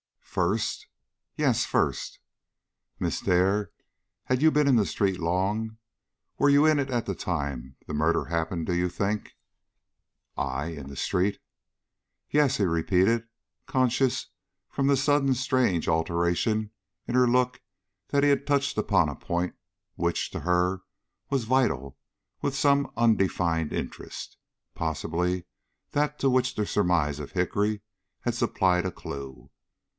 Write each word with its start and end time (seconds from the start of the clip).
"First?" 0.21 0.87
"Yes, 1.35 1.65
first." 1.65 2.17
"Miss 2.99 3.19
Dare, 3.19 3.69
had 4.23 4.41
you 4.41 4.49
been 4.49 4.65
in 4.67 4.77
the 4.77 4.85
street 4.85 5.19
long? 5.19 5.77
Were 6.39 6.49
you 6.49 6.65
in 6.65 6.79
it 6.79 6.89
at 6.89 7.05
the 7.05 7.13
time 7.13 7.75
the 7.85 7.93
murder 7.93 8.25
happened, 8.25 8.65
do 8.65 8.73
you 8.73 8.87
think?" 8.87 9.33
"I 10.37 10.67
in 10.67 10.87
the 10.87 10.95
street?" 10.95 11.39
"Yes," 12.31 12.57
he 12.57 12.63
repeated, 12.63 13.27
conscious 13.67 14.27
from 14.69 14.87
the 14.87 14.95
sudden 14.97 15.33
strange 15.33 15.87
alteration 15.89 16.71
in 17.07 17.13
her 17.13 17.27
look 17.27 17.61
that 18.07 18.23
he 18.23 18.29
had 18.29 18.47
touched 18.47 18.77
upon 18.77 19.09
a 19.09 19.15
point 19.15 19.53
which, 19.95 20.31
to 20.31 20.39
her, 20.39 20.81
was 21.29 21.43
vital 21.43 21.97
with 22.41 22.55
some 22.55 22.89
undefined 22.95 23.73
interest, 23.73 24.37
possibly 24.75 25.43
that 25.91 26.17
to 26.19 26.29
which 26.29 26.55
the 26.55 26.65
surmises 26.65 27.19
of 27.19 27.33
Hickory 27.33 27.81
had 28.21 28.33
supplied 28.33 28.85
a 28.85 28.91
clue. 28.91 29.51